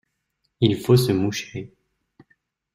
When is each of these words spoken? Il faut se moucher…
Il 0.61 0.79
faut 0.81 0.97
se 0.97 1.11
moucher… 1.11 1.71